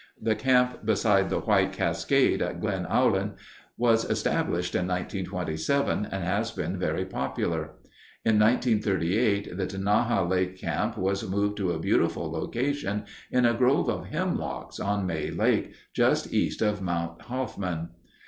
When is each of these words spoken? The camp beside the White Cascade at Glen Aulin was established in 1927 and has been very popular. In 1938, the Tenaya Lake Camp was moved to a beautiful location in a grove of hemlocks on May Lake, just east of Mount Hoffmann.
The 0.19 0.33
camp 0.33 0.83
beside 0.83 1.29
the 1.29 1.41
White 1.41 1.73
Cascade 1.73 2.41
at 2.41 2.59
Glen 2.59 2.87
Aulin 2.87 3.33
was 3.77 4.03
established 4.03 4.73
in 4.73 4.87
1927 4.87 6.05
and 6.07 6.23
has 6.23 6.49
been 6.49 6.79
very 6.79 7.05
popular. 7.05 7.73
In 8.25 8.39
1938, 8.39 9.55
the 9.55 9.67
Tenaya 9.67 10.27
Lake 10.27 10.57
Camp 10.59 10.97
was 10.97 11.29
moved 11.29 11.57
to 11.57 11.71
a 11.73 11.79
beautiful 11.79 12.31
location 12.31 13.03
in 13.29 13.45
a 13.45 13.53
grove 13.53 13.89
of 13.89 14.07
hemlocks 14.07 14.79
on 14.79 15.05
May 15.05 15.29
Lake, 15.29 15.75
just 15.93 16.33
east 16.33 16.63
of 16.63 16.81
Mount 16.81 17.21
Hoffmann. 17.21 17.89